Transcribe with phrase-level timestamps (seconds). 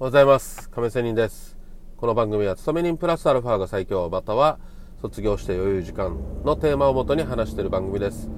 [0.00, 0.70] おはようございます。
[0.70, 1.58] 亀仙人です。
[1.96, 4.08] この番組は勤め人プラスアルファが最強。
[4.08, 4.60] または
[5.02, 8.30] 卒業して余裕時間のテーマをもとに話している番組です。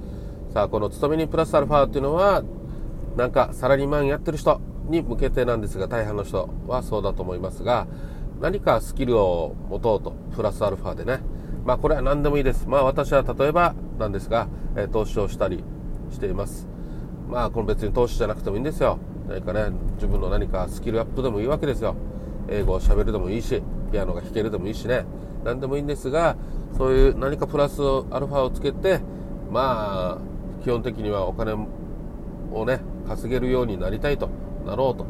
[0.55, 2.43] さあこの勤め人プラスアルファっていうのは
[3.15, 7.85] なんかサラリーマンやってる人に向けてなんですが大半の人はそうだと思いますが
[8.39, 11.19] 何かスキルを持とうとプラスアルファでね。
[11.63, 12.67] まあこれは何でもいいです。
[12.67, 15.63] まあ私は例えばなんですが、え投資をしたり
[16.09, 16.67] しています。
[17.29, 18.97] まあこれ別に投資じゃなくてもいいんですよ。
[19.27, 21.95] 何かね自分の何かスキルアップでもいいわけですよ。
[22.49, 25.05] 英語をしゃべるでもいいしピアノが弾けるでもいいしね。
[25.43, 26.35] 何でもいいんですが
[26.77, 27.81] そういう何かプラス
[28.11, 28.99] アルファをつけて
[29.51, 34.29] まあ基本的にはお金をね稼げるようになりたいと
[34.65, 35.05] なろうと。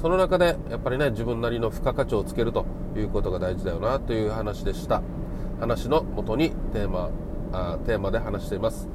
[0.00, 5.02] その中でやっぱりね自分なりの付加価値をつけるということが大事だよなという話でした。
[5.58, 7.10] 話のもとにテーマ
[7.52, 8.88] あテーマで話しています。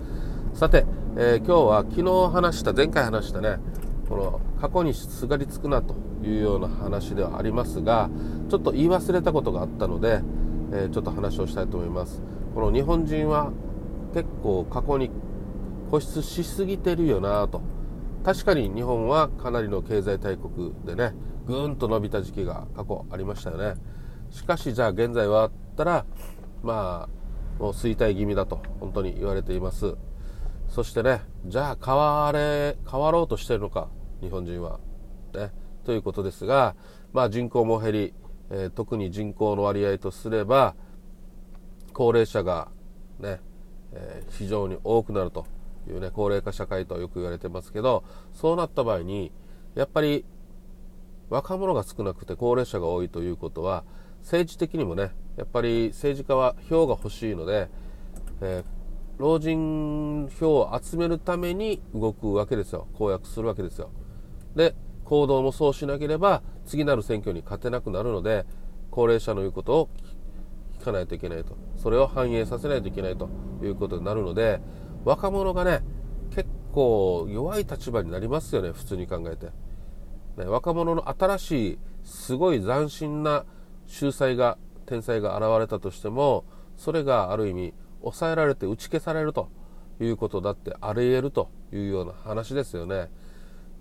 [0.54, 0.86] さて、
[1.18, 3.58] えー、今日は昨日話した前回話したね
[4.10, 8.12] この過去にすがりつくなというような話ではありますが
[8.48, 10.22] ちょっと言い忘れたことがあったので、
[10.72, 12.22] えー、ちょっと話をしたいと思います。
[12.54, 13.52] この日本人は
[14.14, 15.10] 結構過去に
[15.90, 17.62] 固執しすぎてるよなと。
[18.24, 21.16] 確かに日本はかなりの経済大国でね
[21.48, 23.82] ぐーんと伸びた時期が過去ありましたよね。
[24.30, 26.06] しかしじゃあ現在はあったら
[26.62, 29.96] まあもう衰退気味だと本当に言われています。
[30.68, 33.90] そしてねじゃあ変われ変わろうとしてるのか
[34.22, 34.80] 日本人は。
[35.34, 35.52] ね、
[35.86, 36.76] ということですが、
[37.14, 38.14] まあ、人口も減り、
[38.50, 40.76] えー、特に人口の割合とすれば
[41.94, 42.70] 高齢者が
[43.20, 43.40] ね、
[43.94, 45.46] えー、非常に多くなると
[45.88, 49.32] いうね高齢化社会とよく言われてますけどそうなった場合に
[49.76, 50.26] やっぱり
[51.30, 53.86] 若者が少なくて高齢者が多いということは
[54.22, 57.70] 政治的にもねやっぱり政治家は票が欲しいので、
[58.42, 62.88] えー、老人票を集めるために動くわけですよ。
[62.94, 63.92] 公約するわけですよ。
[64.56, 64.76] で
[65.06, 68.46] 行動もそうしなければ次なる選挙に勝てなくなるので
[68.90, 69.90] 高齢者の言うことを
[70.80, 73.30] 聞かないといけないとそれを反映させないといけないと
[73.62, 74.62] いうことになるので
[75.06, 75.82] 若者がね
[76.34, 79.48] 結構弱い立場になりますよね普通に考えて、
[80.38, 83.46] ね、若者の新しいすごい斬新な
[83.88, 86.46] 秀才が天才が現れたとしても
[86.78, 89.50] それがある意味抑えられて打ち消されると
[90.00, 93.10] いうことだってあり得るというような話ですよね。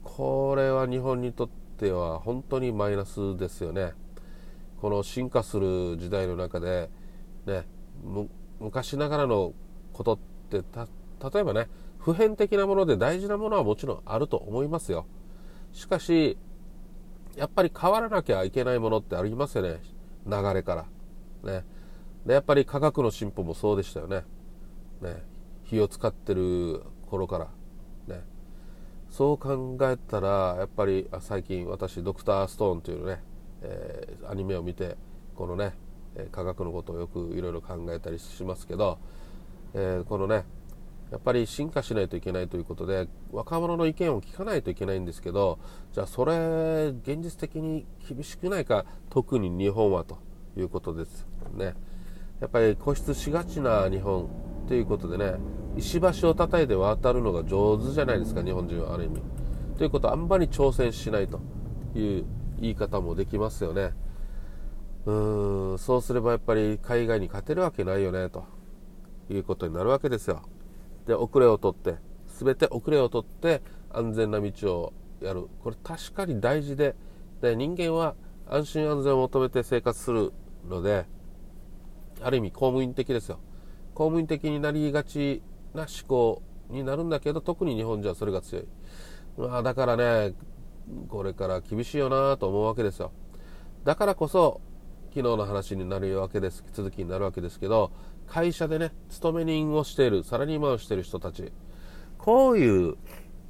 [0.02, 3.92] これは日本にとっては本当にマイナスですよね。
[4.80, 6.90] この進化する時代の中で、
[7.46, 7.66] ね、
[8.60, 9.52] 昔ながらの
[9.92, 10.18] ことっ
[10.50, 10.62] て
[11.32, 11.68] 例えばね
[11.98, 15.06] 普遍的なもので大事なものはもちろんあると思いますよ。
[15.72, 16.38] しかし
[17.36, 19.80] やっぱり変わらなきゃいけないものってありますよね
[20.26, 20.86] 流れから。
[21.52, 21.64] ね、
[22.26, 24.24] でやっぱり科学の進歩もそうでしたよね。
[25.00, 25.22] ね
[25.64, 27.48] 火を使ってる頃から。
[28.06, 28.24] ね、
[29.10, 33.22] そう考えたらやっぱり最近私ドクターストーンというね、
[33.62, 34.96] えー、アニメを見て
[35.34, 35.74] このね
[36.32, 38.98] 科学のことをよくいろいろ考えたりしますけど、
[39.74, 40.44] えー、このね
[41.10, 45.58] やっぱり進化しないといけないということで若者の意見を聞かないといけないんですけど
[45.92, 50.18] じゃあそれ現実的に厳しくないか特に日本はと
[50.56, 51.74] いうことですね。
[52.40, 54.30] やっぱり固執しがちな日本
[54.70, 55.34] ということでね
[55.76, 59.20] 石橋を叩いて渡るのが上手じゃないですか日本人はある意味。
[59.76, 61.40] ということはあんまり挑戦しないと
[61.96, 62.24] いう
[62.60, 63.90] 言い方もできますよね。
[65.06, 68.44] うーんそうすればやっぱり海外に勝てるわけないよねと
[69.28, 70.42] いうことになるわけですよ。
[71.04, 71.96] で遅れを取って
[72.28, 75.48] 全て遅れを取って安全な道をやる。
[75.64, 76.94] これ確かに大事で
[77.42, 78.14] で人間は
[78.48, 80.32] 安心安全を求めて生活する
[80.68, 81.06] ので
[82.22, 83.40] ある意味公務員的ですよ。
[84.00, 85.42] 公務員的になりがち
[85.74, 88.64] な思考になるんだけど特に日本人はそれが強い、
[89.36, 90.32] まあ、だからね
[91.10, 93.12] これから厳しいよなと思うわけですよ。
[93.84, 94.62] だからこそ
[95.10, 97.92] 昨日の話になるわけです続きになるわけですけど
[98.26, 101.52] 会社でね勤め人をしているサラリーマンをしている人たち
[102.16, 102.96] こういう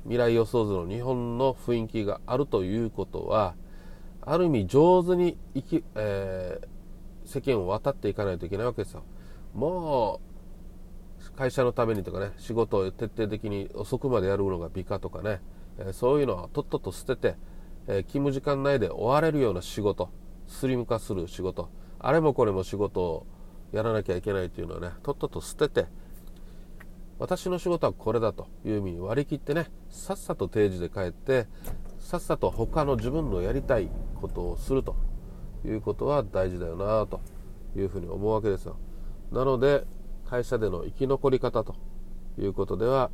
[0.03, 3.55] 未来予想図の日本の雰囲気があるということは
[4.21, 9.05] ある意味上手に生き、えー、世間を渡っていかないといけないわけですよ。
[9.55, 10.30] もう
[11.37, 15.41] 会社のためにとかね仕事を徹底的に遅くまでやるのが美化とかね、
[15.79, 17.37] えそういうのはとっとと捨てて、
[17.87, 20.11] え勤務時間内で終われるような仕事
[20.47, 23.27] スリム化する仕事あれもこれも仕事を
[23.73, 25.87] やらなきゃいけないというのはねとっとと捨てて
[27.19, 31.47] 私の仕事はこれだという意味に割り切ってねさっさと定時で帰って
[31.99, 33.89] さっさと他の自分のやりたい
[34.21, 34.97] ことをすると
[35.65, 37.21] いうことは大事だよなと
[37.77, 38.77] いうふうに思うわけですよ。
[39.31, 39.85] なので
[40.31, 41.75] 会社での生き残り方と
[42.39, 43.11] いうことでは、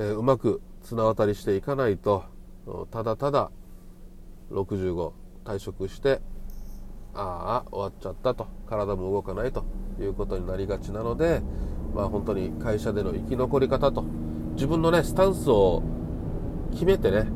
[0.00, 2.24] えー、うまく綱渡りしていかないと
[2.90, 3.52] ただただ
[4.50, 5.12] 65
[5.44, 6.20] 退職して
[7.14, 9.64] ああ終わっちゃったと体も動かないと
[10.00, 11.40] いうことになりがちなので、
[11.94, 14.02] まあ、本当に会社での生き残り方と
[14.54, 15.84] 自分のねスタンスを
[16.72, 17.26] 決めてね、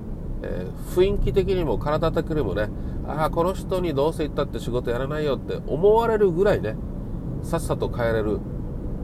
[0.43, 2.69] えー、雰囲気的にも体的にもね
[3.07, 6.75] ああこの人にどうせ行ったって仕事やらないよって思われるぐらいね
[7.47, 8.41] さっさと帰れる、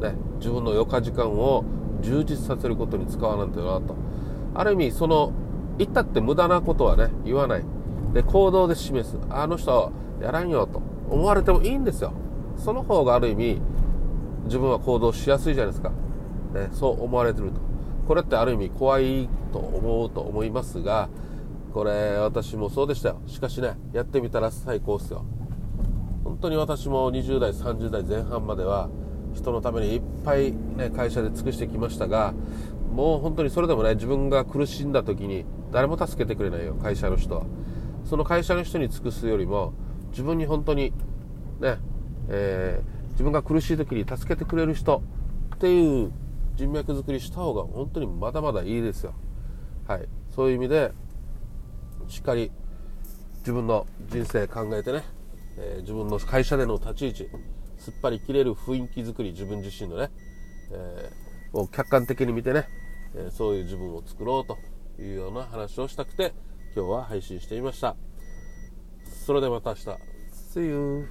[0.01, 1.65] ね、自分の余暇時間を
[2.01, 3.95] 充実させることに使わなんてなと
[4.55, 5.33] ある意味その
[5.79, 7.65] 行ったって無駄なことはね言わない。
[8.13, 9.17] で行動で示す。
[9.31, 10.83] あの人やらんよと。
[11.09, 12.13] 思われてもいいんですよ。
[12.57, 13.61] その方がある意味
[14.45, 15.91] 自分は行動しやすいじゃないですか、
[16.53, 17.61] ね、そう思われてると。
[18.07, 21.09] これってある意味怖いと思うと思いますが
[21.73, 23.23] これ私もそうでしたよ。
[23.27, 25.25] しかしねやってみたら最高っすよ。
[26.25, 28.89] 本当に私も20代30代前半までは
[29.35, 32.35] 人のためにいっぱい、ね、会社で尽くしてきましたが
[32.93, 37.45] もう本当にそれでもね自分が苦しんだ時に誰も助けてくれないよ会社の人は。
[38.05, 39.73] その会社の人に尽くすよりも
[40.11, 40.93] 自分に本当に
[41.61, 41.79] ね、
[42.29, 45.03] えー、自分が苦しい時に助けてくれる人
[45.55, 46.13] っていう
[46.57, 49.15] 人脈作りした方が本当にまだまだいいですよ。
[49.87, 50.09] はい。
[50.35, 50.93] そういう意味で
[52.09, 52.51] しっかり
[53.39, 55.05] 自分の人生考えてね、
[55.59, 57.29] えー、自分の会社での立ち位置
[57.79, 60.11] すっぱり切れる雰囲気作り自分自身のね、
[60.71, 62.69] えー、を客観的に見てね、
[63.15, 64.59] え、そういう自分を作ろうと
[65.03, 66.33] いうような話をしたくて
[66.75, 67.97] 今日は配信してみました。
[69.27, 70.13] それではまた明日。
[70.55, 71.09] See you